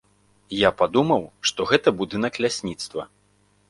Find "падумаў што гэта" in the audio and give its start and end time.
0.79-1.97